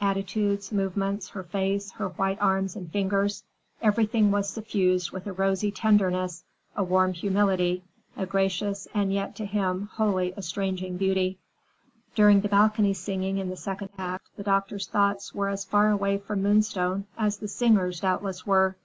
Attitudes, 0.00 0.72
movements, 0.72 1.28
her 1.28 1.42
face, 1.42 1.90
her 1.90 2.08
white 2.08 2.38
arms 2.40 2.74
and 2.74 2.90
fingers, 2.90 3.44
everything 3.82 4.30
was 4.30 4.48
suffused 4.48 5.10
with 5.10 5.26
a 5.26 5.32
rosy 5.34 5.70
tenderness, 5.70 6.42
a 6.74 6.82
warm 6.82 7.12
humility, 7.12 7.84
a 8.16 8.24
gracious 8.24 8.88
and 8.94 9.12
yet—to 9.12 9.44
him—wholly 9.44 10.32
estranging 10.38 10.96
beauty. 10.96 11.38
During 12.14 12.40
the 12.40 12.48
balcony 12.48 12.94
singing 12.94 13.36
in 13.36 13.50
the 13.50 13.56
second 13.56 13.90
act 13.98 14.30
the 14.38 14.42
doctor's 14.42 14.86
thoughts 14.86 15.34
were 15.34 15.50
as 15.50 15.66
far 15.66 15.90
away 15.90 16.16
from 16.16 16.40
Moonstone 16.42 17.04
as 17.18 17.36
the 17.36 17.48
singer's 17.48 18.00
doubtless 18.00 18.46
were. 18.46 18.76